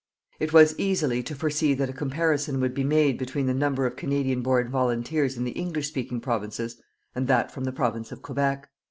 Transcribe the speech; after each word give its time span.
It 0.39 0.51
was 0.51 0.73
easily 0.79 1.21
to 1.21 1.35
foresee 1.35 1.75
that 1.75 1.91
a 1.91 1.93
comparison 1.93 2.59
would 2.59 2.73
be 2.73 2.83
made 2.83 3.19
between 3.19 3.45
the 3.45 3.53
number 3.53 3.85
of 3.85 3.95
Canadian 3.95 4.41
born 4.41 4.67
volunteers 4.67 5.37
in 5.37 5.43
the 5.43 5.51
English 5.51 5.89
speaking 5.89 6.19
Provinces 6.19 6.81
and 7.13 7.27
that 7.27 7.51
from 7.51 7.65
the 7.65 7.71
Province 7.71 8.11
of 8.11 8.23
Quebec. 8.23 8.67